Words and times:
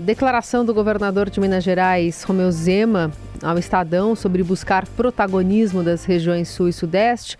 declaração 0.00 0.64
do 0.64 0.72
governador 0.72 1.28
de 1.30 1.38
Minas 1.38 1.62
Gerais, 1.62 2.22
Romeu 2.22 2.50
Zema, 2.50 3.12
ao 3.42 3.58
Estadão 3.58 4.16
sobre 4.16 4.42
buscar 4.42 4.86
protagonismo 4.88 5.82
das 5.82 6.04
regiões 6.04 6.48
Sul 6.48 6.68
e 6.68 6.72
Sudeste, 6.72 7.38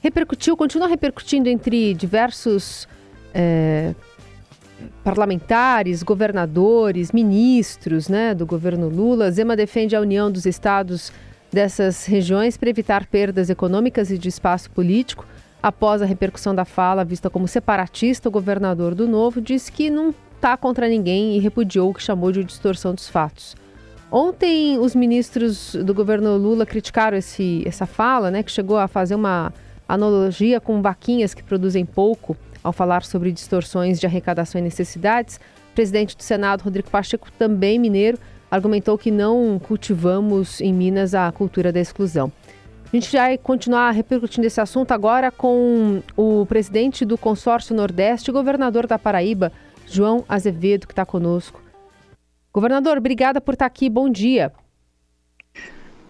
repercutiu, 0.00 0.56
continua 0.56 0.86
repercutindo 0.86 1.48
entre 1.48 1.94
diversos 1.94 2.88
é, 3.34 3.94
parlamentares, 5.02 6.02
governadores, 6.02 7.12
ministros 7.12 8.08
né, 8.08 8.34
do 8.34 8.46
governo 8.46 8.88
Lula. 8.88 9.30
Zema 9.30 9.56
defende 9.56 9.96
a 9.96 10.00
união 10.00 10.30
dos 10.30 10.46
estados 10.46 11.12
dessas 11.52 12.06
regiões 12.06 12.56
para 12.56 12.70
evitar 12.70 13.06
perdas 13.06 13.50
econômicas 13.50 14.10
e 14.10 14.18
de 14.18 14.28
espaço 14.28 14.70
político. 14.70 15.26
Após 15.62 16.00
a 16.02 16.04
repercussão 16.04 16.54
da 16.54 16.64
fala, 16.64 17.04
vista 17.04 17.28
como 17.28 17.48
separatista, 17.48 18.28
o 18.28 18.32
governador 18.32 18.94
do 18.94 19.08
Novo 19.08 19.40
disse 19.40 19.72
que 19.72 19.90
não 19.90 20.14
está 20.46 20.56
contra 20.56 20.88
ninguém 20.88 21.36
e 21.36 21.40
repudiou 21.40 21.90
o 21.90 21.94
que 21.94 22.00
chamou 22.00 22.30
de 22.30 22.44
distorção 22.44 22.94
dos 22.94 23.08
fatos. 23.08 23.56
Ontem, 24.12 24.78
os 24.78 24.94
ministros 24.94 25.74
do 25.74 25.92
governo 25.92 26.36
Lula 26.36 26.64
criticaram 26.64 27.16
esse, 27.16 27.64
essa 27.66 27.84
fala, 27.84 28.30
né, 28.30 28.44
que 28.44 28.52
chegou 28.52 28.78
a 28.78 28.86
fazer 28.86 29.16
uma 29.16 29.52
analogia 29.88 30.60
com 30.60 30.80
vaquinhas 30.80 31.34
que 31.34 31.42
produzem 31.42 31.84
pouco, 31.84 32.36
ao 32.62 32.72
falar 32.72 33.02
sobre 33.02 33.32
distorções 33.32 33.98
de 33.98 34.06
arrecadação 34.06 34.60
e 34.60 34.62
necessidades. 34.62 35.36
O 35.72 35.74
presidente 35.74 36.16
do 36.16 36.22
Senado, 36.22 36.62
Rodrigo 36.62 36.90
Pacheco, 36.90 37.28
também 37.32 37.76
mineiro, 37.76 38.16
argumentou 38.48 38.96
que 38.96 39.10
não 39.10 39.58
cultivamos 39.58 40.60
em 40.60 40.72
Minas 40.72 41.12
a 41.12 41.30
cultura 41.32 41.72
da 41.72 41.80
exclusão. 41.80 42.30
A 42.92 42.96
gente 42.96 43.10
vai 43.16 43.36
continuar 43.36 43.90
repercutindo 43.90 44.46
esse 44.46 44.60
assunto 44.60 44.92
agora 44.92 45.32
com 45.32 46.00
o 46.16 46.46
presidente 46.46 47.04
do 47.04 47.18
Consórcio 47.18 47.74
Nordeste, 47.74 48.30
governador 48.30 48.86
da 48.86 48.96
Paraíba, 48.96 49.50
João 49.86 50.24
Azevedo, 50.28 50.86
que 50.86 50.92
está 50.92 51.06
conosco. 51.06 51.62
Governador, 52.52 52.98
obrigada 52.98 53.40
por 53.40 53.54
estar 53.54 53.66
aqui. 53.66 53.88
Bom 53.88 54.10
dia. 54.10 54.52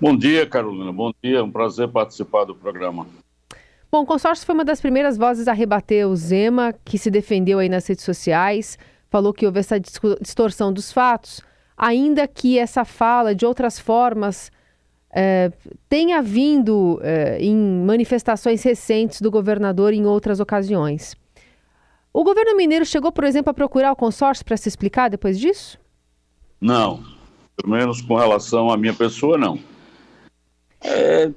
Bom 0.01 0.17
dia, 0.17 0.47
Carolina. 0.47 0.92
Bom 0.92 1.12
dia. 1.23 1.39
É 1.39 1.42
um 1.42 1.51
prazer 1.51 1.89
participar 1.89 2.45
do 2.45 2.55
programa. 2.55 3.06
Bom, 3.91 4.03
o 4.03 4.06
consórcio 4.06 4.45
foi 4.45 4.55
uma 4.55 4.64
das 4.64 4.81
primeiras 4.81 5.17
vozes 5.17 5.48
a 5.48 5.53
rebater 5.53 6.06
o 6.06 6.17
Zema, 6.17 6.75
que 6.84 6.98
se 6.98 7.11
defendeu 7.11 7.59
aí 7.59 7.69
nas 7.69 7.86
redes 7.86 8.05
sociais, 8.05 8.78
falou 9.09 9.33
que 9.33 9.47
houve 9.47 9.61
essa 9.61 9.79
distorção 9.79 10.73
dos 10.73 10.92
fatos, 10.92 11.41
ainda 11.77 12.27
que 12.27 12.58
essa 12.58 12.84
fala, 12.84 13.34
de 13.34 13.47
outras 13.47 13.79
formas, 13.79 14.51
é, 15.11 15.51
tenha 15.89 16.20
vindo 16.20 17.01
é, 17.03 17.39
em 17.41 17.56
manifestações 17.56 18.62
recentes 18.62 19.20
do 19.20 19.31
governador 19.31 19.95
em 19.95 20.05
outras 20.05 20.41
ocasiões. 20.41 21.17
O 22.17 22.25
governo 22.25 22.56
mineiro 22.56 22.86
chegou, 22.86 23.12
por 23.12 23.25
exemplo, 23.25 23.50
a 23.50 23.53
procurar 23.53 23.92
o 23.92 23.95
consórcio 23.95 24.42
para 24.42 24.56
se 24.56 24.70
explicar 24.70 25.11
depois 25.11 25.39
disso? 25.39 25.78
Não, 26.58 27.05
pelo 27.55 27.77
menos 27.77 28.00
com 28.00 28.17
relação 28.17 28.70
à 28.70 28.77
minha 28.78 28.95
pessoa, 28.95 29.36
não. 29.36 29.58
É, 30.83 31.31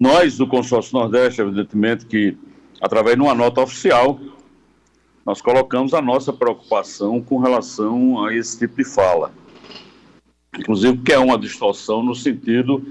nós, 0.00 0.36
do 0.36 0.44
Consórcio 0.44 0.98
Nordeste, 0.98 1.40
evidentemente 1.40 2.04
que, 2.04 2.36
através 2.80 3.14
de 3.14 3.22
uma 3.22 3.32
nota 3.32 3.60
oficial, 3.60 4.18
nós 5.24 5.40
colocamos 5.40 5.94
a 5.94 6.02
nossa 6.02 6.32
preocupação 6.32 7.22
com 7.22 7.38
relação 7.38 8.24
a 8.24 8.34
esse 8.34 8.58
tipo 8.58 8.74
de 8.74 8.84
fala. 8.84 9.32
Inclusive, 10.58 10.98
que 10.98 11.12
é 11.12 11.18
uma 11.20 11.38
distorção 11.38 12.02
no 12.02 12.16
sentido 12.16 12.84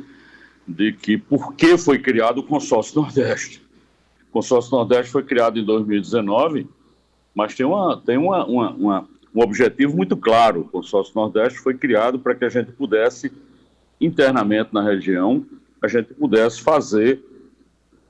de 0.65 0.93
que 0.93 1.17
por 1.17 1.55
que 1.55 1.77
foi 1.77 1.99
criado 1.99 2.37
o 2.37 2.43
Consórcio 2.43 3.01
Nordeste. 3.01 3.61
O 4.29 4.31
Consórcio 4.31 4.71
Nordeste 4.71 5.11
foi 5.11 5.23
criado 5.23 5.59
em 5.59 5.65
2019 5.65 6.76
mas 7.37 7.53
tem, 7.53 7.67
uma, 7.67 8.01
tem 8.03 8.17
uma, 8.17 8.43
uma, 8.47 8.71
uma, 8.71 9.09
um 9.35 9.41
objetivo 9.43 9.95
muito 9.95 10.17
claro. 10.17 10.61
O 10.61 10.63
consórcio 10.63 11.13
Nordeste 11.15 11.59
foi 11.59 11.75
criado 11.75 12.17
para 12.17 12.33
que 12.33 12.43
a 12.43 12.49
gente 12.49 12.71
pudesse, 12.71 13.31
internamente 14.01 14.73
na 14.73 14.81
região, 14.81 15.45
a 15.79 15.87
gente 15.87 16.15
pudesse 16.15 16.59
fazer 16.59 17.23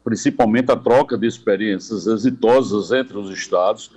principalmente 0.02 0.72
a 0.72 0.78
troca 0.78 1.18
de 1.18 1.28
experiências 1.28 2.08
exitosas 2.08 2.94
entre 2.94 3.18
os 3.18 3.30
estados, 3.30 3.92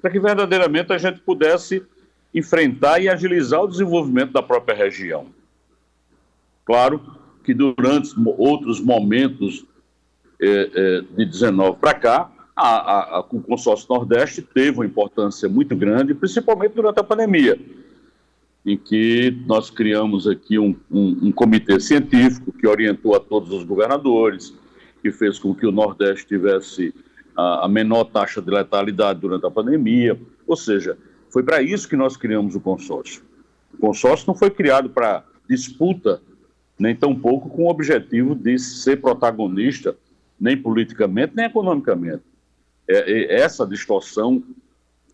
para 0.00 0.10
que 0.10 0.18
verdadeiramente 0.18 0.92
a 0.92 0.98
gente 0.98 1.20
pudesse 1.20 1.86
enfrentar 2.34 3.00
e 3.00 3.08
agilizar 3.08 3.62
o 3.62 3.68
desenvolvimento 3.68 4.32
da 4.32 4.42
própria 4.42 4.74
região. 4.76 5.26
Claro 6.64 7.00
que 7.44 7.54
durante 7.54 8.12
outros 8.36 8.80
momentos 8.80 9.64
eh, 10.40 10.70
eh, 10.74 11.04
de 11.16 11.24
19 11.24 11.78
para 11.78 11.94
cá, 11.94 12.31
a, 12.56 13.18
a, 13.18 13.20
o 13.20 13.40
consórcio 13.40 13.86
Nordeste 13.88 14.42
teve 14.42 14.78
uma 14.78 14.86
importância 14.86 15.48
muito 15.48 15.74
grande, 15.74 16.14
principalmente 16.14 16.74
durante 16.74 17.00
a 17.00 17.04
pandemia, 17.04 17.58
em 18.64 18.76
que 18.76 19.36
nós 19.46 19.70
criamos 19.70 20.28
aqui 20.28 20.58
um, 20.58 20.76
um, 20.90 21.18
um 21.22 21.32
comitê 21.32 21.80
científico 21.80 22.52
que 22.52 22.66
orientou 22.66 23.16
a 23.16 23.20
todos 23.20 23.50
os 23.52 23.64
governadores, 23.64 24.54
que 25.00 25.10
fez 25.10 25.38
com 25.38 25.54
que 25.54 25.66
o 25.66 25.72
Nordeste 25.72 26.26
tivesse 26.26 26.94
a, 27.36 27.64
a 27.64 27.68
menor 27.68 28.04
taxa 28.04 28.40
de 28.40 28.50
letalidade 28.50 29.18
durante 29.18 29.46
a 29.46 29.50
pandemia. 29.50 30.18
Ou 30.46 30.56
seja, 30.56 30.96
foi 31.30 31.42
para 31.42 31.62
isso 31.62 31.88
que 31.88 31.96
nós 31.96 32.16
criamos 32.16 32.54
o 32.54 32.60
consórcio. 32.60 33.22
O 33.74 33.78
consórcio 33.78 34.26
não 34.28 34.34
foi 34.34 34.50
criado 34.50 34.90
para 34.90 35.24
disputa, 35.48 36.20
nem 36.78 36.94
tampouco 36.94 37.48
com 37.48 37.64
o 37.64 37.70
objetivo 37.70 38.34
de 38.34 38.58
ser 38.58 39.00
protagonista, 39.00 39.96
nem 40.38 40.56
politicamente, 40.56 41.32
nem 41.34 41.46
economicamente 41.46 42.22
é, 42.88 43.34
essa 43.34 43.66
distorção 43.66 44.42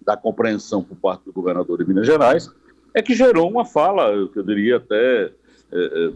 da 0.04 0.16
compreensão 0.16 0.82
por 0.82 0.96
parte 0.96 1.24
do 1.24 1.32
governador 1.32 1.78
de 1.78 1.84
Minas 1.86 2.06
Gerais 2.06 2.50
é 2.94 3.02
que 3.02 3.14
gerou 3.14 3.48
uma 3.50 3.64
fala, 3.64 4.10
eu, 4.10 4.30
eu 4.34 4.42
diria 4.42 4.76
até, 4.78 5.24
é, 5.24 5.30
é, 5.72 6.12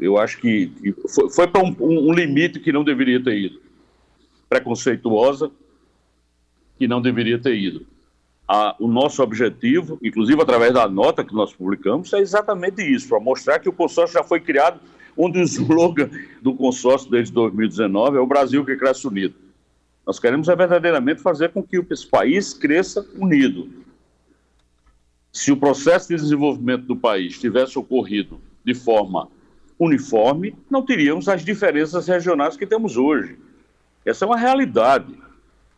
eu 0.00 0.16
acho 0.16 0.38
que, 0.38 0.68
que 0.68 0.94
foi, 1.08 1.30
foi 1.30 1.46
para 1.48 1.62
um, 1.62 1.74
um, 1.80 2.12
limite 2.12 2.60
que 2.60 2.72
não 2.72 2.84
deveria 2.84 3.22
ter 3.22 3.36
ido, 3.36 3.60
preconceituosa, 4.48 5.50
que 6.78 6.86
não 6.86 7.02
deveria 7.02 7.38
ter 7.38 7.56
ido. 7.56 7.86
A, 8.46 8.74
o 8.80 8.88
nosso 8.88 9.22
objetivo, 9.22 9.98
inclusive 10.02 10.40
através 10.40 10.72
da 10.72 10.88
nota 10.88 11.24
que 11.24 11.34
nós 11.34 11.52
publicamos, 11.52 12.12
é 12.12 12.18
exatamente 12.18 12.82
isso, 12.82 13.08
para 13.08 13.20
mostrar 13.20 13.58
que 13.58 13.68
o 13.68 13.72
consórcio 13.72 14.14
já 14.14 14.24
foi 14.24 14.40
criado, 14.40 14.80
onde 15.16 15.38
o 15.40 15.42
slogan 15.42 16.08
do 16.40 16.54
consórcio 16.54 17.10
desde 17.10 17.32
2019 17.34 18.16
é 18.16 18.20
o 18.20 18.26
Brasil 18.26 18.64
que 18.64 18.76
cresce 18.76 19.06
unido. 19.06 19.34
Nós 20.06 20.18
queremos 20.18 20.48
é 20.48 20.56
verdadeiramente 20.56 21.22
fazer 21.22 21.50
com 21.50 21.62
que 21.62 21.78
esse 21.90 22.06
país 22.06 22.52
cresça 22.52 23.06
unido. 23.16 23.70
Se 25.32 25.52
o 25.52 25.56
processo 25.56 26.08
de 26.08 26.16
desenvolvimento 26.16 26.84
do 26.84 26.96
país 26.96 27.38
tivesse 27.38 27.78
ocorrido 27.78 28.40
de 28.64 28.74
forma 28.74 29.28
uniforme, 29.78 30.56
não 30.70 30.84
teríamos 30.84 31.28
as 31.28 31.44
diferenças 31.44 32.06
regionais 32.06 32.56
que 32.56 32.66
temos 32.66 32.96
hoje. 32.96 33.38
Essa 34.04 34.24
é 34.24 34.26
uma 34.26 34.36
realidade. 34.36 35.14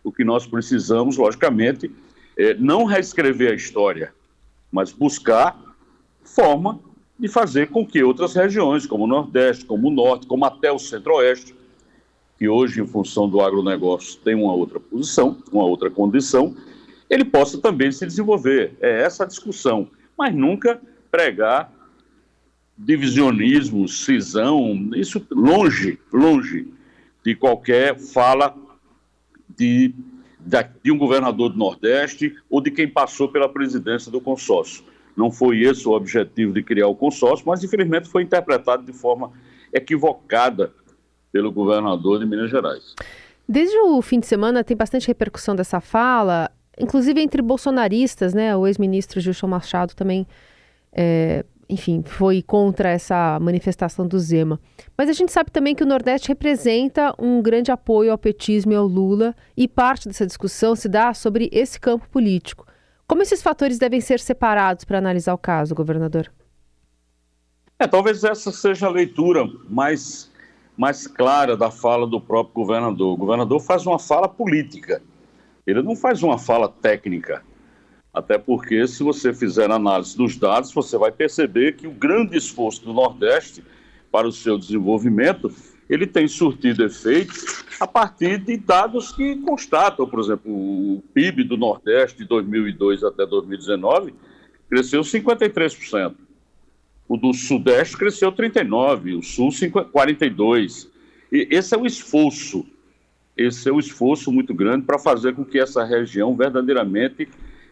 O 0.02 0.10
que 0.10 0.24
nós 0.24 0.46
precisamos, 0.46 1.16
logicamente, 1.16 1.90
é 2.36 2.54
não 2.54 2.84
reescrever 2.84 3.52
a 3.52 3.54
história, 3.54 4.12
mas 4.70 4.92
buscar 4.92 5.60
forma 6.24 6.80
de 7.18 7.28
fazer 7.28 7.68
com 7.68 7.86
que 7.86 8.02
outras 8.02 8.34
regiões, 8.34 8.86
como 8.86 9.04
o 9.04 9.06
Nordeste, 9.06 9.64
como 9.64 9.88
o 9.88 9.90
Norte, 9.92 10.26
como 10.26 10.44
até 10.44 10.72
o 10.72 10.78
Centro-Oeste, 10.78 11.54
que 12.42 12.48
hoje, 12.48 12.82
em 12.82 12.86
função 12.88 13.28
do 13.28 13.40
agronegócio, 13.40 14.18
tem 14.18 14.34
uma 14.34 14.52
outra 14.52 14.80
posição, 14.80 15.38
uma 15.52 15.62
outra 15.62 15.88
condição, 15.88 16.56
ele 17.08 17.24
possa 17.24 17.56
também 17.56 17.92
se 17.92 18.04
desenvolver. 18.04 18.76
É 18.80 19.02
essa 19.02 19.22
a 19.22 19.26
discussão, 19.28 19.88
mas 20.18 20.34
nunca 20.34 20.82
pregar 21.08 21.72
divisionismo, 22.76 23.86
cisão, 23.86 24.90
isso 24.92 25.24
longe, 25.30 26.00
longe 26.12 26.66
de 27.24 27.36
qualquer 27.36 27.96
fala 27.96 28.56
de, 29.56 29.94
de 30.82 30.90
um 30.90 30.98
governador 30.98 31.50
do 31.50 31.56
Nordeste 31.56 32.34
ou 32.50 32.60
de 32.60 32.72
quem 32.72 32.88
passou 32.88 33.28
pela 33.28 33.48
presidência 33.48 34.10
do 34.10 34.20
consórcio. 34.20 34.82
Não 35.16 35.30
foi 35.30 35.60
esse 35.60 35.86
o 35.86 35.92
objetivo 35.92 36.52
de 36.52 36.64
criar 36.64 36.88
o 36.88 36.96
consórcio, 36.96 37.46
mas 37.46 37.62
infelizmente 37.62 38.08
foi 38.08 38.24
interpretado 38.24 38.84
de 38.84 38.92
forma 38.92 39.30
equivocada 39.72 40.74
pelo 41.32 41.50
governador 41.50 42.18
de 42.18 42.26
Minas 42.26 42.50
Gerais. 42.50 42.94
Desde 43.48 43.76
o 43.78 44.00
fim 44.02 44.20
de 44.20 44.26
semana 44.26 44.62
tem 44.62 44.76
bastante 44.76 45.08
repercussão 45.08 45.56
dessa 45.56 45.80
fala, 45.80 46.50
inclusive 46.78 47.20
entre 47.20 47.42
bolsonaristas, 47.42 48.34
né? 48.34 48.56
O 48.56 48.66
ex-ministro 48.66 49.20
Gilson 49.20 49.48
Machado 49.48 49.94
também, 49.94 50.26
é, 50.92 51.44
enfim, 51.68 52.02
foi 52.06 52.42
contra 52.42 52.90
essa 52.90 53.38
manifestação 53.40 54.06
do 54.06 54.18
Zema. 54.18 54.60
Mas 54.96 55.08
a 55.08 55.12
gente 55.12 55.32
sabe 55.32 55.50
também 55.50 55.74
que 55.74 55.82
o 55.82 55.86
Nordeste 55.86 56.28
representa 56.28 57.14
um 57.18 57.42
grande 57.42 57.72
apoio 57.72 58.12
ao 58.12 58.18
petismo 58.18 58.72
e 58.72 58.76
ao 58.76 58.86
Lula, 58.86 59.34
e 59.56 59.66
parte 59.66 60.06
dessa 60.06 60.26
discussão 60.26 60.76
se 60.76 60.88
dá 60.88 61.12
sobre 61.12 61.48
esse 61.50 61.80
campo 61.80 62.08
político. 62.08 62.66
Como 63.06 63.22
esses 63.22 63.42
fatores 63.42 63.78
devem 63.78 64.00
ser 64.00 64.20
separados 64.20 64.84
para 64.84 64.98
analisar 64.98 65.34
o 65.34 65.38
caso, 65.38 65.74
governador? 65.74 66.32
É, 67.78 67.86
talvez 67.86 68.22
essa 68.22 68.52
seja 68.52 68.86
a 68.86 68.90
leitura 68.90 69.44
mais 69.68 70.31
mais 70.76 71.06
clara 71.06 71.56
da 71.56 71.70
fala 71.70 72.06
do 72.06 72.20
próprio 72.20 72.54
governador. 72.54 73.14
O 73.14 73.16
governador 73.16 73.60
faz 73.60 73.86
uma 73.86 73.98
fala 73.98 74.28
política, 74.28 75.02
ele 75.66 75.82
não 75.82 75.94
faz 75.94 76.22
uma 76.22 76.38
fala 76.38 76.68
técnica. 76.68 77.42
Até 78.12 78.36
porque, 78.36 78.86
se 78.86 79.02
você 79.02 79.32
fizer 79.32 79.70
análise 79.70 80.16
dos 80.16 80.36
dados, 80.36 80.72
você 80.72 80.98
vai 80.98 81.10
perceber 81.10 81.76
que 81.76 81.86
o 81.86 81.92
grande 81.92 82.36
esforço 82.36 82.84
do 82.84 82.92
Nordeste 82.92 83.64
para 84.10 84.28
o 84.28 84.32
seu 84.32 84.58
desenvolvimento, 84.58 85.50
ele 85.88 86.06
tem 86.06 86.28
surtido 86.28 86.84
efeito 86.84 87.32
a 87.80 87.86
partir 87.86 88.38
de 88.38 88.56
dados 88.58 89.12
que 89.12 89.36
constatam, 89.36 90.06
por 90.06 90.20
exemplo, 90.20 90.52
o 90.52 91.02
PIB 91.14 91.44
do 91.44 91.56
Nordeste 91.56 92.18
de 92.18 92.24
2002 92.26 93.02
até 93.02 93.24
2019 93.24 94.14
cresceu 94.68 95.00
53%. 95.00 96.14
O 97.08 97.16
do 97.16 97.32
Sudeste 97.32 97.96
cresceu 97.96 98.32
39%, 98.32 99.18
o 99.18 99.22
Sul 99.22 99.48
42%. 99.50 100.88
E 101.30 101.48
esse 101.50 101.74
é 101.74 101.78
o 101.78 101.86
esforço, 101.86 102.66
esse 103.36 103.68
é 103.68 103.72
o 103.72 103.78
esforço 103.78 104.30
muito 104.30 104.54
grande 104.54 104.84
para 104.84 104.98
fazer 104.98 105.34
com 105.34 105.44
que 105.44 105.58
essa 105.58 105.84
região 105.84 106.36
verdadeiramente 106.36 107.28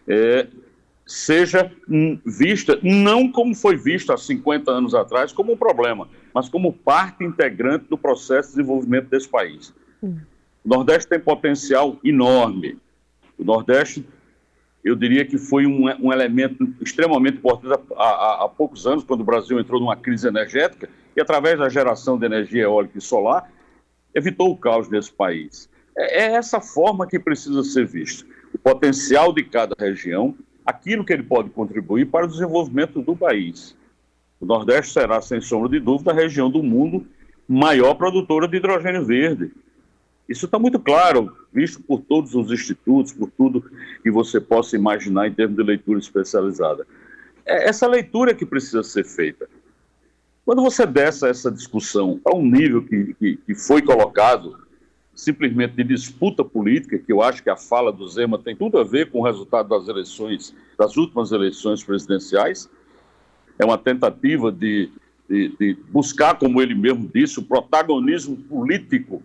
é, 0.07 0.47
seja 1.05 1.71
vista, 2.25 2.79
não 2.81 3.31
como 3.31 3.53
foi 3.53 3.75
vista 3.75 4.13
há 4.13 4.17
50 4.17 4.71
anos 4.71 4.95
atrás, 4.95 5.31
como 5.31 5.53
um 5.53 5.57
problema, 5.57 6.07
mas 6.33 6.49
como 6.49 6.73
parte 6.73 7.23
integrante 7.23 7.85
do 7.89 7.97
processo 7.97 8.49
de 8.49 8.55
desenvolvimento 8.55 9.09
desse 9.09 9.29
país. 9.29 9.73
Hum. 10.01 10.17
O 10.63 10.69
Nordeste 10.69 11.09
tem 11.09 11.19
potencial 11.19 11.97
enorme. 12.03 12.77
O 13.37 13.43
Nordeste, 13.43 14.05
eu 14.83 14.95
diria 14.95 15.25
que 15.25 15.37
foi 15.37 15.65
um, 15.65 15.85
um 15.99 16.11
elemento 16.11 16.67
extremamente 16.81 17.37
importante 17.37 17.79
há, 17.95 18.03
há, 18.03 18.45
há, 18.45 18.49
poucos 18.49 18.87
anos, 18.87 19.03
quando 19.03 19.21
o 19.21 19.25
Brasil 19.25 19.59
entrou 19.59 19.79
numa 19.79 19.95
crise 19.95 20.27
energética, 20.27 20.89
e 21.15 21.21
através 21.21 21.59
da 21.59 21.69
geração 21.69 22.17
de 22.17 22.25
energia 22.25 22.63
eólica 22.63 22.97
e 22.97 23.01
solar, 23.01 23.51
evitou 24.13 24.51
o 24.51 24.57
caos 24.57 24.89
nesse 24.89 25.11
país. 25.11 25.69
É, 25.95 26.23
é 26.23 26.33
essa 26.33 26.59
forma 26.59 27.05
que 27.07 27.19
precisa 27.19 27.63
ser 27.63 27.85
vista. 27.85 28.25
O 28.53 28.57
potencial 28.57 29.33
de 29.33 29.43
cada 29.43 29.75
região, 29.79 30.35
aquilo 30.65 31.05
que 31.05 31.13
ele 31.13 31.23
pode 31.23 31.49
contribuir 31.49 32.05
para 32.05 32.25
o 32.25 32.29
desenvolvimento 32.29 33.01
do 33.01 33.15
país. 33.15 33.75
O 34.39 34.45
Nordeste 34.45 34.93
será, 34.93 35.21
sem 35.21 35.39
sombra 35.39 35.69
de 35.69 35.79
dúvida, 35.79 36.11
a 36.11 36.15
região 36.15 36.49
do 36.49 36.63
mundo 36.63 37.05
maior 37.47 37.93
produtora 37.95 38.47
de 38.47 38.57
hidrogênio 38.57 39.05
verde. 39.05 39.51
Isso 40.31 40.45
está 40.45 40.57
muito 40.57 40.79
claro, 40.79 41.35
visto 41.51 41.83
por 41.83 42.01
todos 42.01 42.33
os 42.33 42.49
institutos, 42.49 43.11
por 43.11 43.29
tudo 43.29 43.69
que 44.01 44.09
você 44.09 44.39
possa 44.39 44.77
imaginar 44.77 45.27
em 45.27 45.33
termos 45.33 45.57
de 45.57 45.63
leitura 45.63 45.99
especializada. 45.99 46.87
É 47.45 47.67
essa 47.67 47.85
leitura 47.85 48.33
que 48.33 48.45
precisa 48.45 48.81
ser 48.81 49.03
feita. 49.03 49.49
Quando 50.45 50.61
você 50.61 50.85
desce 50.85 51.27
essa 51.27 51.51
discussão 51.51 52.21
a 52.23 52.33
um 52.33 52.45
nível 52.45 52.81
que, 52.81 53.13
que, 53.15 53.37
que 53.45 53.53
foi 53.53 53.81
colocado 53.81 54.57
simplesmente 55.13 55.75
de 55.75 55.83
disputa 55.83 56.45
política, 56.45 56.97
que 56.97 57.11
eu 57.11 57.21
acho 57.21 57.43
que 57.43 57.49
a 57.49 57.57
fala 57.57 57.91
do 57.91 58.07
Zema 58.07 58.39
tem 58.39 58.55
tudo 58.55 58.77
a 58.77 58.85
ver 58.85 59.11
com 59.11 59.19
o 59.19 59.25
resultado 59.25 59.67
das 59.67 59.89
eleições, 59.89 60.55
das 60.77 60.95
últimas 60.95 61.33
eleições 61.33 61.83
presidenciais. 61.83 62.69
É 63.59 63.65
uma 63.65 63.77
tentativa 63.77 64.49
de, 64.49 64.89
de, 65.29 65.49
de 65.59 65.77
buscar, 65.89 66.39
como 66.39 66.61
ele 66.61 66.73
mesmo 66.73 67.09
disse, 67.13 67.37
o 67.37 67.43
protagonismo 67.43 68.37
político, 68.37 69.21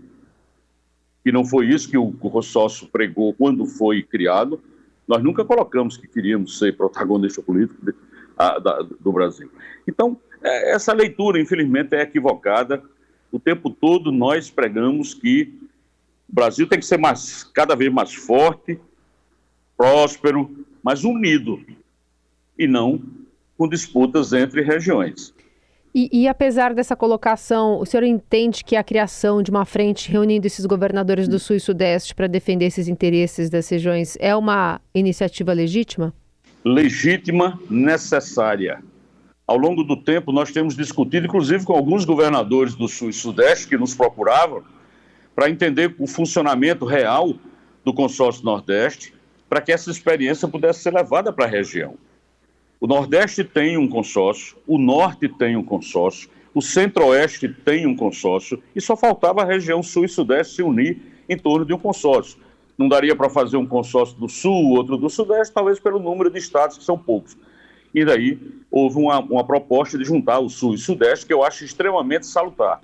que 1.26 1.32
não 1.32 1.44
foi 1.44 1.66
isso 1.66 1.90
que 1.90 1.98
o, 1.98 2.14
o 2.20 2.30
consórcio 2.30 2.86
pregou 2.86 3.34
quando 3.34 3.66
foi 3.66 4.00
criado. 4.00 4.62
Nós 5.08 5.20
nunca 5.24 5.44
colocamos 5.44 5.96
que 5.96 6.06
queríamos 6.06 6.56
ser 6.56 6.76
protagonista 6.76 7.42
político 7.42 7.84
de, 7.84 7.92
a, 8.38 8.60
da, 8.60 8.82
do 9.00 9.10
Brasil. 9.10 9.50
Então, 9.88 10.16
é, 10.40 10.72
essa 10.72 10.92
leitura, 10.92 11.40
infelizmente, 11.40 11.96
é 11.96 12.02
equivocada. 12.02 12.80
O 13.32 13.40
tempo 13.40 13.70
todo 13.70 14.12
nós 14.12 14.50
pregamos 14.50 15.14
que 15.14 15.52
o 16.28 16.32
Brasil 16.32 16.68
tem 16.68 16.78
que 16.78 16.86
ser 16.86 16.96
mais, 16.96 17.42
cada 17.42 17.74
vez 17.74 17.92
mais 17.92 18.14
forte, 18.14 18.78
próspero, 19.76 20.64
mas 20.80 21.02
unido, 21.02 21.60
e 22.56 22.68
não 22.68 23.02
com 23.58 23.68
disputas 23.68 24.32
entre 24.32 24.62
regiões. 24.62 25.34
E, 25.98 26.10
e, 26.12 26.28
apesar 26.28 26.74
dessa 26.74 26.94
colocação, 26.94 27.80
o 27.80 27.86
senhor 27.86 28.04
entende 28.04 28.62
que 28.62 28.76
a 28.76 28.84
criação 28.84 29.42
de 29.42 29.50
uma 29.50 29.64
frente 29.64 30.12
reunindo 30.12 30.46
esses 30.46 30.66
governadores 30.66 31.26
do 31.26 31.38
Sul 31.38 31.56
e 31.56 31.60
Sudeste 31.60 32.14
para 32.14 32.26
defender 32.26 32.66
esses 32.66 32.86
interesses 32.86 33.48
das 33.48 33.66
regiões 33.66 34.14
é 34.20 34.36
uma 34.36 34.78
iniciativa 34.94 35.54
legítima? 35.54 36.12
Legítima, 36.62 37.58
necessária. 37.70 38.82
Ao 39.46 39.56
longo 39.56 39.82
do 39.82 39.96
tempo, 39.96 40.32
nós 40.32 40.52
temos 40.52 40.76
discutido, 40.76 41.28
inclusive 41.28 41.64
com 41.64 41.72
alguns 41.72 42.04
governadores 42.04 42.74
do 42.74 42.86
Sul 42.88 43.08
e 43.08 43.14
Sudeste 43.14 43.66
que 43.66 43.78
nos 43.78 43.94
procuravam, 43.94 44.64
para 45.34 45.48
entender 45.48 45.96
o 45.98 46.06
funcionamento 46.06 46.84
real 46.84 47.32
do 47.82 47.94
consórcio 47.94 48.44
Nordeste, 48.44 49.14
para 49.48 49.62
que 49.62 49.72
essa 49.72 49.90
experiência 49.90 50.46
pudesse 50.46 50.80
ser 50.80 50.92
levada 50.92 51.32
para 51.32 51.46
a 51.46 51.48
região. 51.48 51.94
O 52.80 52.86
Nordeste 52.86 53.42
tem 53.42 53.76
um 53.76 53.88
consórcio, 53.88 54.56
o 54.66 54.78
Norte 54.78 55.28
tem 55.28 55.56
um 55.56 55.62
consórcio, 55.64 56.28
o 56.54 56.60
Centro-Oeste 56.60 57.48
tem 57.48 57.86
um 57.86 57.96
consórcio, 57.96 58.62
e 58.74 58.80
só 58.80 58.96
faltava 58.96 59.42
a 59.42 59.44
região 59.44 59.82
Sul 59.82 60.04
e 60.04 60.08
Sudeste 60.08 60.56
se 60.56 60.62
unir 60.62 61.00
em 61.28 61.36
torno 61.36 61.64
de 61.64 61.72
um 61.72 61.78
consórcio. 61.78 62.38
Não 62.76 62.88
daria 62.88 63.16
para 63.16 63.30
fazer 63.30 63.56
um 63.56 63.66
consórcio 63.66 64.16
do 64.18 64.28
Sul, 64.28 64.76
outro 64.76 64.96
do 64.96 65.08
Sudeste, 65.08 65.54
talvez 65.54 65.78
pelo 65.78 65.98
número 65.98 66.30
de 66.30 66.38
estados, 66.38 66.76
que 66.76 66.84
são 66.84 66.98
poucos. 66.98 67.36
E 67.94 68.04
daí 68.04 68.38
houve 68.70 68.98
uma, 68.98 69.20
uma 69.20 69.44
proposta 69.44 69.96
de 69.96 70.04
juntar 70.04 70.38
o 70.38 70.48
Sul 70.48 70.72
e 70.72 70.74
o 70.76 70.78
Sudeste, 70.78 71.26
que 71.26 71.32
eu 71.32 71.42
acho 71.42 71.64
extremamente 71.64 72.26
salutar 72.26 72.80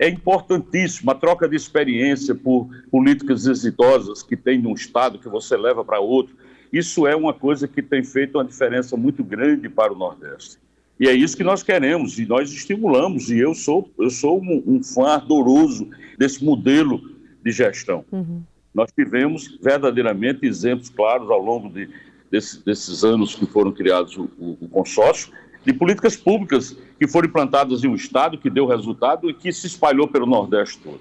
é 0.00 0.08
importantíssimo 0.08 1.10
a 1.10 1.14
troca 1.14 1.46
de 1.46 1.54
experiência 1.54 2.34
por 2.34 2.70
políticas 2.90 3.46
exitosas 3.46 4.22
que 4.22 4.34
tem 4.34 4.58
num 4.58 4.72
estado 4.72 5.18
que 5.18 5.28
você 5.28 5.58
leva 5.58 5.84
para 5.84 6.00
outro. 6.00 6.34
Isso 6.72 7.06
é 7.06 7.16
uma 7.16 7.34
coisa 7.34 7.66
que 7.66 7.82
tem 7.82 8.04
feito 8.04 8.38
uma 8.38 8.44
diferença 8.44 8.96
muito 8.96 9.24
grande 9.24 9.68
para 9.68 9.92
o 9.92 9.96
Nordeste. 9.96 10.58
E 10.98 11.08
é 11.08 11.14
isso 11.14 11.36
que 11.36 11.42
nós 11.42 11.62
queremos 11.62 12.18
e 12.18 12.26
nós 12.26 12.52
estimulamos. 12.52 13.30
E 13.30 13.38
eu 13.38 13.54
sou, 13.54 13.90
eu 13.98 14.10
sou 14.10 14.40
um, 14.40 14.62
um 14.66 14.82
fã 14.82 15.14
ardoroso 15.14 15.88
desse 16.18 16.44
modelo 16.44 17.00
de 17.42 17.50
gestão. 17.50 18.04
Uhum. 18.12 18.42
Nós 18.74 18.92
tivemos 18.92 19.58
verdadeiramente 19.62 20.46
exemplos 20.46 20.90
claros 20.90 21.30
ao 21.30 21.40
longo 21.40 21.70
de, 21.70 21.88
desse, 22.30 22.64
desses 22.64 23.02
anos 23.02 23.34
que 23.34 23.46
foram 23.46 23.72
criados 23.72 24.16
o, 24.16 24.30
o, 24.38 24.58
o 24.60 24.68
consórcio 24.68 25.32
de 25.64 25.72
políticas 25.72 26.16
públicas 26.16 26.76
que 26.98 27.08
foram 27.08 27.28
implantadas 27.28 27.82
em 27.82 27.88
um 27.88 27.94
estado 27.94 28.38
que 28.38 28.48
deu 28.48 28.66
resultado 28.66 29.28
e 29.28 29.34
que 29.34 29.52
se 29.52 29.66
espalhou 29.66 30.06
pelo 30.06 30.26
Nordeste 30.26 30.78
todo. 30.78 31.00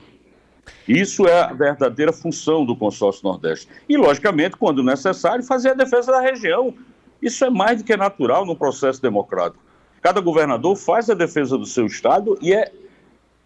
Isso 0.88 1.28
é 1.28 1.42
a 1.42 1.54
verdadeira 1.54 2.12
função 2.12 2.66
do 2.66 2.76
consórcio 2.76 3.24
Nordeste. 3.24 3.68
E, 3.88 3.96
logicamente, 3.96 4.58
quando 4.58 4.84
necessário, 4.84 5.44
fazer 5.44 5.70
a 5.70 5.74
defesa 5.74 6.12
da 6.12 6.22
região. 6.22 6.74
Isso 7.22 7.44
é 7.46 7.50
mais 7.50 7.82
do 7.82 7.86
que 7.86 7.96
natural 7.96 8.46
no 8.46 8.56
processo 8.56 9.02
democrático. 9.02 9.62
Cada 10.02 10.22
governador 10.22 10.76
faz 10.76 11.10
a 11.10 11.14
defesa 11.14 11.58
do 11.58 11.66
seu 11.66 11.86
estado 11.86 12.38
e 12.42 12.54
é 12.54 12.72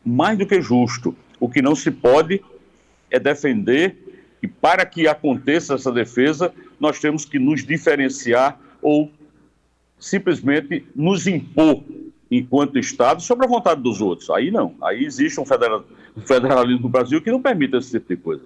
mais 0.05 0.37
do 0.37 0.45
que 0.45 0.61
justo. 0.61 1.15
O 1.39 1.49
que 1.49 1.61
não 1.61 1.75
se 1.75 1.89
pode 1.89 2.41
é 3.09 3.19
defender 3.19 3.97
e 4.41 4.47
para 4.47 4.85
que 4.85 5.07
aconteça 5.07 5.73
essa 5.73 5.91
defesa, 5.91 6.53
nós 6.79 6.99
temos 6.99 7.23
que 7.23 7.39
nos 7.39 7.65
diferenciar 7.65 8.59
ou 8.81 9.09
simplesmente 9.97 10.85
nos 10.93 11.25
impor 11.27 11.81
enquanto 12.29 12.77
Estado 12.77 13.21
sobre 13.21 13.45
a 13.45 13.49
vontade 13.49 13.81
dos 13.81 14.01
outros. 14.01 14.29
Aí 14.29 14.51
não. 14.51 14.75
Aí 14.81 15.05
existe 15.05 15.39
um, 15.39 15.45
federalismo 15.45 15.87
no 16.79 16.89
Brasil 16.89 17.21
que 17.21 17.31
não 17.31 17.41
permite 17.41 17.75
esse 17.75 17.91
tipo 17.91 18.07
de 18.07 18.17
coisa. 18.17 18.43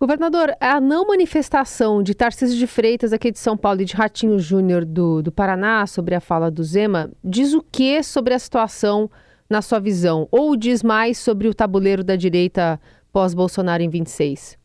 Governador, 0.00 0.54
a 0.58 0.80
não 0.80 1.06
manifestação 1.06 2.02
de 2.02 2.14
Tarcísio 2.14 2.58
de 2.58 2.66
Freitas 2.66 3.12
aqui 3.12 3.30
de 3.30 3.38
São 3.38 3.54
Paulo 3.54 3.82
e 3.82 3.84
de 3.84 3.94
Ratinho 3.94 4.38
Júnior 4.38 4.84
do, 4.84 5.20
do 5.20 5.30
Paraná 5.30 5.86
sobre 5.86 6.14
a 6.14 6.20
fala 6.20 6.50
do 6.50 6.64
Zema 6.64 7.10
diz 7.22 7.52
o 7.52 7.62
que 7.62 8.02
sobre 8.02 8.32
a 8.32 8.38
situação 8.38 9.10
na 9.48 9.60
sua 9.60 9.78
visão? 9.78 10.26
Ou 10.30 10.56
diz 10.56 10.82
mais 10.82 11.18
sobre 11.18 11.48
o 11.48 11.54
tabuleiro 11.54 12.02
da 12.02 12.16
direita 12.16 12.80
pós-Bolsonaro 13.12 13.82
em 13.82 13.90
26? 13.90 14.58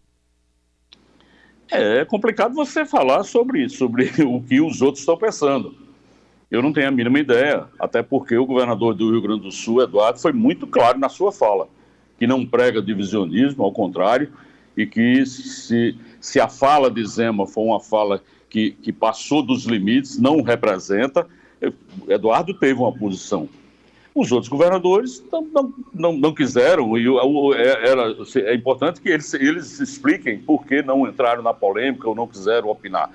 É 1.71 2.05
complicado 2.05 2.53
você 2.53 2.85
falar 2.85 3.23
sobre, 3.23 3.67
sobre 3.67 4.05
o 4.23 4.41
que 4.41 4.61
os 4.61 4.81
outros 4.81 5.01
estão 5.01 5.17
pensando. 5.17 5.75
Eu 6.49 6.61
não 6.61 6.71
tenho 6.71 6.87
a 6.87 6.91
mínima 6.91 7.19
ideia, 7.19 7.65
até 7.79 8.03
porque 8.03 8.37
o 8.37 8.45
governador 8.45 8.93
do 8.93 9.11
Rio 9.11 9.21
Grande 9.21 9.41
do 9.41 9.51
Sul, 9.51 9.81
Eduardo, 9.81 10.19
foi 10.19 10.31
muito 10.31 10.67
claro 10.67 10.99
na 10.99 11.09
sua 11.09 11.31
fala, 11.31 11.67
que 12.17 12.25
não 12.25 12.45
prega 12.45 12.81
divisionismo, 12.81 13.63
ao 13.63 13.71
contrário, 13.71 14.31
e 14.75 14.85
que 14.85 15.25
se, 15.25 15.95
se 16.19 16.39
a 16.39 16.47
fala 16.47 16.89
de 16.89 17.05
Zema 17.05 17.47
for 17.47 17.63
uma 17.63 17.79
fala 17.79 18.21
que, 18.49 18.71
que 18.71 18.91
passou 18.91 19.41
dos 19.41 19.65
limites, 19.65 20.17
não 20.17 20.41
representa, 20.41 21.27
Eduardo 22.07 22.53
teve 22.53 22.79
uma 22.79 22.91
posição. 22.91 23.49
Os 24.13 24.31
outros 24.31 24.47
governadores 24.47 25.23
não, 25.29 25.41
não, 25.41 25.73
não, 25.93 26.13
não 26.13 26.33
quiseram, 26.33 26.97
e 26.97 27.05
é, 27.55 27.89
era, 27.89 28.15
é 28.49 28.55
importante 28.55 29.01
que 29.01 29.09
eles, 29.09 29.33
eles 29.33 29.79
expliquem 29.79 30.39
por 30.39 30.65
que 30.65 30.81
não 30.81 31.05
entraram 31.05 31.43
na 31.43 31.53
polêmica 31.53 32.07
ou 32.07 32.15
não 32.15 32.25
quiseram 32.25 32.69
opinar. 32.69 33.09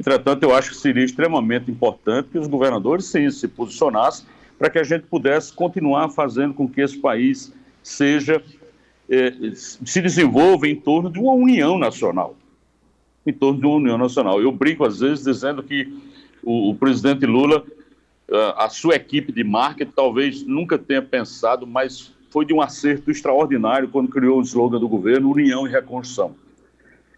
Entretanto, 0.00 0.42
eu 0.42 0.54
acho 0.54 0.70
que 0.70 0.76
seria 0.76 1.04
extremamente 1.04 1.70
importante 1.70 2.30
que 2.30 2.38
os 2.38 2.46
governadores 2.46 3.04
sim 3.04 3.30
se 3.30 3.46
posicionassem 3.46 4.26
para 4.58 4.70
que 4.70 4.78
a 4.78 4.82
gente 4.82 5.04
pudesse 5.04 5.52
continuar 5.52 6.08
fazendo 6.08 6.54
com 6.54 6.66
que 6.66 6.80
esse 6.80 6.98
país 6.98 7.52
seja 7.82 8.42
eh, 9.08 9.32
se 9.54 10.00
desenvolva 10.00 10.68
em 10.68 10.76
torno 10.76 11.10
de 11.10 11.18
uma 11.18 11.32
união 11.32 11.78
nacional. 11.78 12.36
em 13.26 13.32
torno 13.32 13.60
de 13.60 13.66
uma 13.66 13.76
União 13.76 13.98
Nacional. 13.98 14.40
Eu 14.40 14.50
brinco 14.50 14.84
às 14.84 14.98
vezes 15.00 15.24
dizendo 15.24 15.62
que 15.62 15.92
o, 16.42 16.70
o 16.70 16.74
presidente 16.74 17.24
Lula, 17.24 17.64
a 18.56 18.68
sua 18.68 18.96
equipe 18.96 19.30
de 19.30 19.44
marketing 19.44 19.92
talvez 19.94 20.42
nunca 20.42 20.78
tenha 20.78 21.02
pensado, 21.02 21.66
mas 21.66 22.12
foi 22.30 22.46
de 22.46 22.54
um 22.54 22.62
acerto 22.62 23.10
extraordinário 23.10 23.88
quando 23.88 24.08
criou 24.08 24.38
o 24.38 24.42
slogan 24.42 24.80
do 24.80 24.88
governo, 24.88 25.30
União 25.30 25.66
e 25.66 25.70
Reconstrução. 25.70 26.34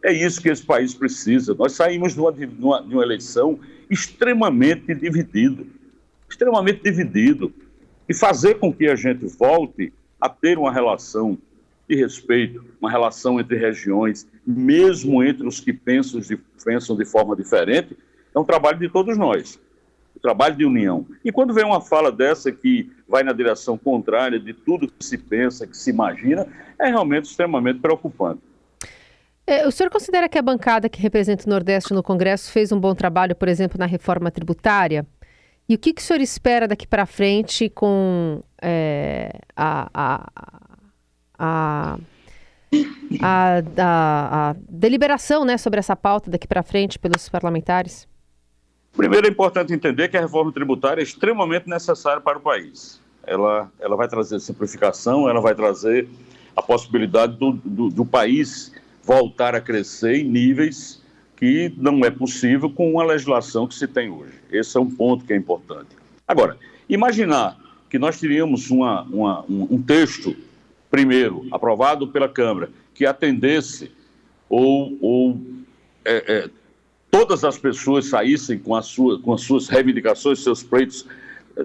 É 0.03 0.13
isso 0.13 0.43
que 0.43 0.51
esse 0.51 0.63
país 0.63 0.93
precisa. 0.93 1.55
Nós 1.55 1.73
saímos 1.73 2.15
de 2.15 2.21
uma, 2.21 2.33
de 2.33 2.47
uma, 2.47 2.83
de 2.83 2.95
uma 2.95 3.03
eleição 3.03 3.59
extremamente 3.89 4.95
dividido, 4.95 5.67
extremamente 6.29 6.83
dividido. 6.83 7.53
E 8.07 8.13
fazer 8.13 8.57
com 8.57 8.71
que 8.71 8.87
a 8.87 8.97
gente 8.97 9.25
volte 9.39 9.91
a 10.25 10.29
ter 10.31 10.57
uma 10.57 10.73
relação 10.73 11.37
de 11.87 11.95
respeito, 11.95 12.65
uma 12.81 12.91
relação 12.91 13.39
entre 13.39 13.59
regiões, 13.59 14.27
mesmo 14.47 15.23
entre 15.23 15.47
os 15.47 15.61
que 15.61 15.71
pensam 15.71 16.19
de, 16.19 16.35
pensam 16.65 16.97
de 16.97 17.05
forma 17.05 17.37
diferente, 17.37 17.95
é 18.35 18.39
um 18.39 18.45
trabalho 18.45 18.79
de 18.79 18.89
todos 18.89 19.19
nós, 19.19 19.61
um 20.17 20.21
trabalho 20.21 20.57
de 20.57 20.65
união. 20.65 21.07
E 21.23 21.31
quando 21.31 21.53
vem 21.53 21.63
uma 21.63 21.83
fala 21.83 22.11
dessa 22.11 22.51
que 22.51 22.91
vai 23.07 23.23
na 23.23 23.35
direção 23.35 23.77
contrária 23.77 24.41
de 24.41 24.55
tudo 24.55 24.89
que 24.89 25.05
se 25.05 25.19
pensa, 25.19 25.67
que 25.67 25.77
se 25.77 25.91
imagina, 25.91 26.47
é 26.79 26.87
realmente 26.87 27.27
extremamente 27.27 27.81
preocupante. 27.81 28.41
É, 29.47 29.67
o 29.69 29.71
senhor 29.71 29.91
considera 29.91 30.27
que 30.27 30.39
a 30.39 30.43
bancada 30.43 30.89
que 30.89 31.03
representa 31.03 31.45
o 31.47 31.51
Nordeste 31.51 31.93
no 31.93 32.03
Congresso 32.03 32.51
fez 32.51 32.73
um 32.73 32.81
bom 32.81 32.95
trabalho, 32.95 33.37
por 33.37 33.47
exemplo, 33.47 33.79
na 33.79 33.85
reforma 33.85 34.31
tributária? 34.31 35.07
E 35.69 35.75
o 35.75 35.79
que, 35.79 35.95
que 35.95 36.03
o 36.03 36.05
senhor 36.05 36.21
espera 36.21 36.69
daqui 36.69 36.87
para 36.87 37.07
frente 37.07 37.71
com 37.71 38.43
é, 38.61 39.31
a, 39.57 39.89
a, 39.95 40.33
a, 41.39 41.99
a, 43.23 43.63
a, 43.79 44.57
deliberação 44.69 45.45
né, 45.45 45.57
sobre 45.57 45.79
essa 45.79 45.97
pauta 45.97 46.31
daqui 46.31 46.47
para 46.47 46.63
frente 46.63 46.99
pelos 46.99 47.31
parlamentares? 47.31 48.07
Primeiro, 48.95 49.27
é 49.27 49.31
importante 49.31 49.73
entender 49.73 50.09
que 50.09 50.17
a 50.19 50.21
reforma 50.21 50.53
tributária 50.53 51.01
é 51.01 51.05
extremamente 51.05 51.69
necessária 51.69 52.21
para 52.21 52.39
o 52.39 52.41
país. 52.41 53.01
Ela, 53.27 53.71
ela 53.81 53.97
vai 53.97 54.07
trazer 54.07 54.41
simplificação, 54.41 55.29
ela 55.29 55.41
vai 55.41 55.55
trazer 55.55 56.07
a 56.55 56.63
possibilidade 56.63 57.37
do, 57.37 57.53
do, 57.53 57.89
do 57.89 58.05
país 58.05 58.71
voltar 59.03 59.55
a 59.55 59.61
crescer 59.63 60.17
em 60.17 60.25
níveis 60.25 61.03
que 61.37 61.73
não 61.77 62.05
é 62.05 62.11
possível 62.11 62.71
com 62.71 62.99
a 63.01 63.05
legislação 63.05 63.67
que 63.67 63.75
se 63.75 63.87
tem 63.87 64.11
hoje. 64.11 64.35
Esse 64.51 64.77
é 64.77 64.81
um 64.81 64.91
ponto 64.91 65.25
que 65.25 65.33
é 65.33 65.37
importante. 65.37 65.91
Agora, 66.27 66.57
imaginar 66.89 67.59
que 67.91 67.99
nós 67.99 68.19
teríamos 68.19 68.71
uma, 68.71 69.03
uma, 69.03 69.45
um, 69.49 69.69
um 69.71 69.83
texto, 69.83 70.37
primeiro, 70.91 71.47
aprovado 71.51 72.09
pela 72.09 72.29
Câmara, 72.29 72.71
que 72.95 73.05
atendesse 73.05 73.91
ou, 74.49 74.97
ou 75.01 75.41
é, 76.05 76.25
é, 76.33 76.51
todas 77.11 77.45
as 77.45 77.59
pessoas 77.59 78.07
saíssem 78.07 78.59
com, 78.59 78.81
sua, 78.83 79.21
com 79.21 79.33
as 79.33 79.43
suas 79.43 79.69
reivindicações, 79.69 80.43
seus 80.43 80.63
pleitos 80.63 81.07
é, 81.57 81.65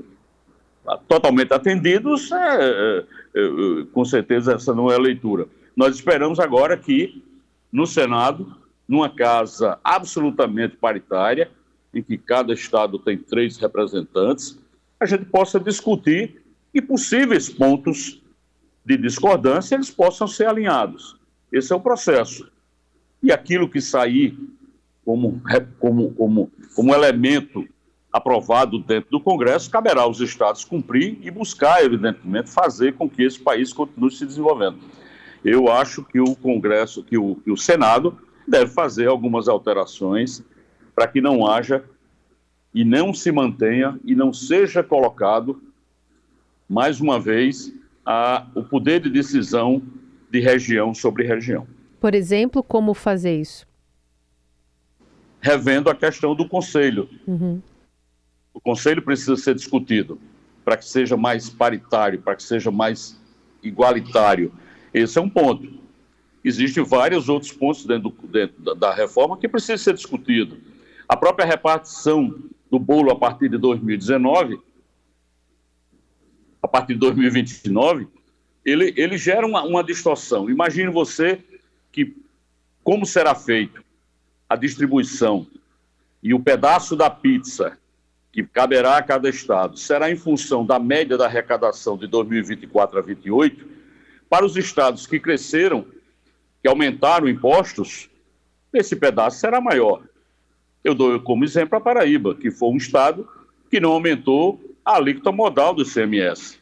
totalmente 1.07 1.53
atendidos, 1.53 2.31
é, 2.31 2.35
é, 2.35 3.05
é, 3.35 3.85
com 3.93 4.03
certeza 4.05 4.53
essa 4.53 4.73
não 4.73 4.91
é 4.91 4.95
a 4.95 4.99
leitura. 4.99 5.47
Nós 5.75 5.95
esperamos 5.95 6.39
agora 6.39 6.75
que 6.75 7.23
no 7.71 7.85
Senado, 7.85 8.55
numa 8.89 9.08
casa 9.08 9.79
absolutamente 9.84 10.75
paritária, 10.75 11.51
em 11.93 12.01
que 12.01 12.17
cada 12.17 12.51
estado 12.53 12.98
tem 12.98 13.19
três 13.19 13.55
representantes, 13.58 14.60
a 15.00 15.05
gente 15.05 15.25
possa 15.25 15.60
discutir 15.60 16.41
e 16.74 16.81
possíveis 16.81 17.48
pontos 17.48 18.19
de 18.84 18.98
discordância 18.98 19.75
eles 19.75 19.91
possam 19.91 20.27
ser 20.27 20.48
alinhados. 20.48 21.15
Esse 21.51 21.72
é 21.72 21.75
o 21.75 21.79
processo. 21.79 22.51
E 23.22 23.31
aquilo 23.31 23.69
que 23.69 23.79
sair 23.79 24.36
como, 25.05 25.39
como, 25.79 26.12
como, 26.15 26.51
como 26.75 26.93
elemento 26.93 27.67
aprovado 28.12 28.79
dentro 28.79 29.12
do 29.12 29.22
Congresso, 29.22 29.69
caberá 29.69 30.01
aos 30.01 30.19
estados 30.19 30.65
cumprir 30.65 31.19
e 31.22 31.29
buscar, 31.29 31.84
evidentemente, 31.84 32.50
fazer 32.50 32.96
com 32.96 33.08
que 33.08 33.22
esse 33.22 33.39
país 33.39 33.72
continue 33.72 34.12
se 34.12 34.25
desenvolvendo 34.25 34.79
eu 35.43 35.72
acho 35.72 36.03
que 36.03 36.19
o 36.19 36.36
Congresso, 36.36 37.03
que 37.03 37.17
o, 37.17 37.36
que 37.36 37.51
o 37.51 37.58
Senado 37.58 38.17
deve 38.50 38.72
fazer 38.72 39.08
algumas 39.08 39.48
alterações 39.48 40.44
para 40.96 41.08
que 41.08 41.22
não 41.22 41.48
haja 41.48 41.84
e 42.74 42.84
não 42.84 43.13
se 43.13 43.32
mantenha 43.32 44.00
e 44.03 44.13
não 44.13 44.34
seja 44.34 44.84
colocado, 44.84 45.62
mais 46.68 47.00
uma 47.00 47.20
vez, 47.20 47.74
a, 48.06 48.48
o 48.56 48.63
poder 48.63 49.00
de 49.00 49.10
decisão 49.10 49.82
de 50.29 50.39
região 50.39 50.94
sobre 50.94 51.25
região. 51.25 51.68
Por 52.00 52.13
exemplo, 52.13 52.62
como 52.62 52.94
fazer 52.94 53.39
isso? 53.39 53.68
Revendo 55.41 55.89
a 55.89 55.96
questão 55.96 56.36
do 56.36 56.48
Conselho. 56.48 57.10
Uhum. 57.25 57.62
O 58.53 58.60
Conselho 58.60 59.01
precisa 59.01 59.36
ser 59.38 59.56
discutido 59.56 60.20
para 60.65 60.77
que 60.77 60.86
seja 60.86 61.15
mais 61.15 61.50
paritário, 61.50 62.22
para 62.22 62.36
que 62.36 62.44
seja 62.44 62.70
mais 62.70 63.20
igualitário 63.63 64.51
esse 64.94 65.18
é 65.18 65.22
um 65.22 65.29
ponto. 65.29 65.78
Existem 66.43 66.84
vários 66.84 67.27
outros 67.27 67.51
pontos 67.51 67.86
dentro, 67.86 68.10
do, 68.10 68.27
dentro 68.27 68.75
da 68.75 68.93
reforma 68.93 69.38
que 69.38 69.48
precisam 69.48 69.77
ser 69.77 69.93
discutidos. 69.93 70.58
A 71.08 71.17
própria 71.17 71.46
repartição 71.46 72.34
do 72.69 72.79
bolo 72.79 73.12
a 73.12 73.15
partir 73.15 73.50
de 73.50 73.58
2019, 73.58 74.60
a 76.62 76.67
partir 76.67 76.93
de 76.93 77.00
2029, 77.00 78.08
ele, 78.63 78.93
ele 78.96 79.17
gera 79.17 79.46
uma, 79.46 79.63
uma 79.63 79.84
distorção. 79.84 80.50
Imagine 80.50 80.89
você 80.89 81.43
que 81.91 82.15
como 82.84 83.05
será 83.05 83.36
feito 83.36 83.84
a 84.48 84.55
distribuição 84.55 85.48
e 86.22 86.34
o 86.34 86.39
pedaço 86.39 86.96
da 86.96 87.10
pizza 87.10 87.77
que 88.31 88.43
caberá 88.43 88.98
a 88.98 89.03
cada 89.03 89.29
estado 89.29 89.77
será 89.77 90.12
em 90.12 90.15
função 90.15 90.65
da 90.65 90.77
média 90.77 91.17
da 91.17 91.25
arrecadação 91.25 91.98
de 91.98 92.08
2024 92.08 93.00
a 93.00 93.01
2028 93.01 93.67
para 94.29 94.46
os 94.46 94.55
estados 94.55 95.08
que 95.08 95.19
cresceram, 95.19 95.86
que 96.62 96.68
aumentaram 96.68 97.28
impostos, 97.28 98.10
esse 98.74 98.96
pedaço 98.96 99.39
será 99.39 99.60
maior. 99.60 100.04
Eu 100.84 100.94
dou 100.94 101.20
como 101.20 101.44
exemplo 101.44 101.78
a 101.78 101.82
Paraíba, 101.82 102.36
que 102.36 102.51
foi 102.51 102.70
um 102.70 102.78
estado 102.78 103.28
que 103.70 103.80
não 103.80 103.92
aumentou 103.92 104.60
a 104.84 104.96
alíquota 104.96 105.32
modal 105.32 105.74
do 105.74 105.84
ICMS. 105.84 106.60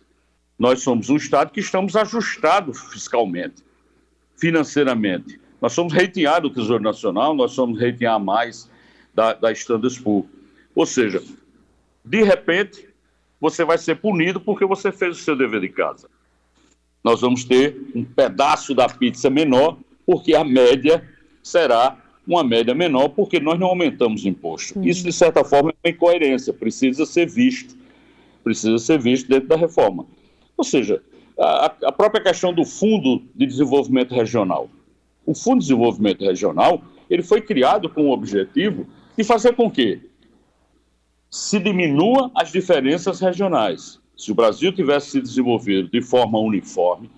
Nós 0.58 0.82
somos 0.82 1.10
um 1.10 1.16
estado 1.16 1.52
que 1.52 1.60
estamos 1.60 1.96
ajustados 1.96 2.80
fiscalmente, 2.92 3.64
financeiramente. 4.36 5.40
Nós 5.62 5.74
somos 5.74 5.94
reiteados 5.94 6.50
do 6.50 6.56
Tesouro 6.56 6.84
Nacional, 6.84 7.36
nós 7.36 7.52
somos 7.52 7.80
reitear 7.80 8.20
mais 8.20 8.70
da, 9.14 9.34
da 9.34 9.52
Standards 9.52 10.00
Poor. 10.00 10.26
Ou 10.76 10.86
seja, 10.86 11.24
de 12.04 12.24
repente, 12.24 12.88
você 13.40 13.64
vai 13.64 13.78
ser 13.78 13.96
punido 13.96 14.40
porque 14.40 14.66
você 14.66 14.92
fez 14.92 15.18
o 15.18 15.22
seu 15.22 15.36
dever 15.36 15.62
de 15.62 15.70
casa 15.70 16.08
nós 17.08 17.22
vamos 17.22 17.46
ter 17.46 17.80
um 17.96 18.04
pedaço 18.04 18.76
da 18.76 18.90
pizza 18.90 19.30
menor, 19.30 19.78
porque 20.08 20.34
a 20.34 20.44
média 20.46 21.04
será 21.44 22.02
uma 22.26 22.44
média 22.44 22.74
menor, 22.74 23.10
porque 23.10 23.40
nós 23.42 23.60
não 23.60 23.68
aumentamos 23.68 24.26
imposto. 24.26 24.80
Uhum. 24.80 24.86
Isso, 24.86 25.04
de 25.04 25.12
certa 25.12 25.44
forma, 25.44 25.72
é 25.72 25.88
uma 25.88 25.94
incoerência, 25.94 26.54
precisa 26.54 27.06
ser 27.06 27.30
visto, 27.30 27.76
precisa 28.44 28.78
ser 28.80 29.00
visto 29.00 29.28
dentro 29.28 29.50
da 29.50 29.58
reforma. 29.58 30.06
Ou 30.58 30.64
seja, 30.64 31.04
a, 31.38 31.66
a 31.84 31.92
própria 31.92 32.24
questão 32.24 32.54
do 32.54 32.64
Fundo 32.64 33.22
de 33.36 33.46
Desenvolvimento 33.46 34.16
Regional. 34.16 34.70
O 35.26 35.36
Fundo 35.36 35.60
de 35.60 35.68
Desenvolvimento 35.68 36.24
Regional, 36.24 36.82
ele 37.10 37.22
foi 37.22 37.42
criado 37.42 37.90
com 37.90 38.08
o 38.08 38.12
objetivo 38.12 38.88
de 39.18 39.24
fazer 39.26 39.56
com 39.56 39.70
que 39.70 40.00
se 41.30 41.60
diminua 41.60 42.32
as 42.34 42.50
diferenças 42.52 43.20
regionais. 43.20 44.00
Se 44.16 44.32
o 44.32 44.36
Brasil 44.36 44.72
tivesse 44.72 45.12
se 45.12 45.22
desenvolvido 45.22 45.90
de 45.90 46.02
forma 46.02 46.40
uniforme, 46.40 47.10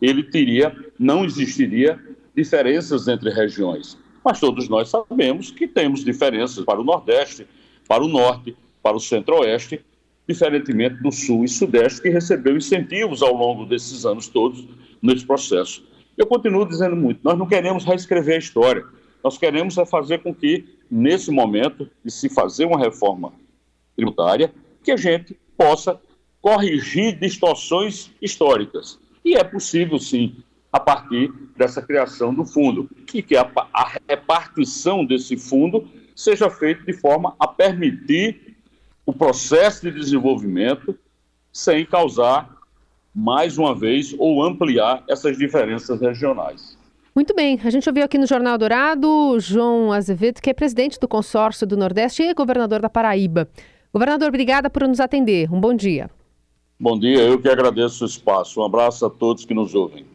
ele 0.00 0.22
teria, 0.22 0.74
não 0.98 1.24
existiria 1.24 1.98
diferenças 2.40 3.06
entre 3.06 3.30
regiões. 3.30 3.98
Mas 4.24 4.40
todos 4.40 4.68
nós 4.68 4.88
sabemos 4.88 5.50
que 5.50 5.68
temos 5.68 6.04
diferenças 6.04 6.64
para 6.64 6.80
o 6.80 6.84
Nordeste, 6.84 7.46
para 7.86 8.02
o 8.02 8.08
Norte, 8.08 8.56
para 8.82 8.96
o 8.96 9.00
Centro-Oeste, 9.00 9.84
diferentemente 10.26 11.02
do 11.02 11.12
Sul 11.12 11.44
e 11.44 11.48
Sudeste, 11.48 12.02
que 12.02 12.08
recebeu 12.08 12.56
incentivos 12.56 13.22
ao 13.22 13.34
longo 13.34 13.66
desses 13.66 14.06
anos 14.06 14.28
todos 14.28 14.66
nesse 15.02 15.26
processo. 15.26 15.84
Eu 16.16 16.26
continuo 16.26 16.66
dizendo 16.66 16.96
muito, 16.96 17.20
nós 17.22 17.38
não 17.38 17.46
queremos 17.46 17.84
reescrever 17.84 18.36
a 18.36 18.38
história, 18.38 18.84
nós 19.22 19.36
queremos 19.36 19.76
é 19.76 19.84
fazer 19.84 20.18
com 20.18 20.34
que, 20.34 20.64
nesse 20.90 21.30
momento 21.30 21.88
de 22.04 22.10
se 22.10 22.28
fazer 22.28 22.64
uma 22.64 22.78
reforma 22.78 23.32
tributária, 23.96 24.52
que 24.82 24.92
a 24.92 24.96
gente 24.96 25.38
possa 25.56 26.00
corrigir 26.40 27.18
distorções 27.18 28.10
históricas. 28.20 28.98
E 29.24 29.34
é 29.36 29.44
possível, 29.44 29.98
sim, 29.98 30.36
a 30.72 30.78
partir 30.78 31.32
dessa 31.56 31.82
criação 31.82 32.32
do 32.32 32.44
fundo, 32.44 32.88
e 33.12 33.22
que 33.22 33.36
a, 33.36 33.50
a 33.72 33.92
repartição 34.08 35.04
desse 35.04 35.36
fundo 35.36 35.88
seja 36.14 36.48
feita 36.48 36.84
de 36.84 36.92
forma 36.92 37.34
a 37.38 37.48
permitir 37.48 38.56
o 39.04 39.12
processo 39.12 39.82
de 39.82 39.98
desenvolvimento 39.98 40.96
sem 41.52 41.84
causar, 41.84 42.48
mais 43.12 43.58
uma 43.58 43.74
vez, 43.74 44.14
ou 44.18 44.44
ampliar 44.44 45.02
essas 45.08 45.36
diferenças 45.36 46.00
regionais. 46.00 46.78
Muito 47.14 47.34
bem, 47.34 47.58
a 47.64 47.70
gente 47.70 47.88
ouviu 47.88 48.04
aqui 48.04 48.16
no 48.16 48.26
Jornal 48.26 48.56
Dourado 48.56 49.36
João 49.40 49.92
Azevedo, 49.92 50.40
que 50.40 50.50
é 50.50 50.54
presidente 50.54 51.00
do 51.00 51.08
consórcio 51.08 51.66
do 51.66 51.76
Nordeste 51.76 52.22
e 52.22 52.32
governador 52.32 52.80
da 52.80 52.88
Paraíba. 52.88 53.48
Governador, 53.92 54.28
obrigada 54.28 54.70
por 54.70 54.86
nos 54.86 55.00
atender. 55.00 55.52
Um 55.52 55.60
bom 55.60 55.74
dia. 55.74 56.08
Bom 56.78 56.96
dia, 56.96 57.18
eu 57.18 57.40
que 57.40 57.48
agradeço 57.48 58.04
o 58.04 58.06
espaço. 58.06 58.60
Um 58.60 58.64
abraço 58.64 59.04
a 59.04 59.10
todos 59.10 59.44
que 59.44 59.52
nos 59.52 59.74
ouvem. 59.74 60.06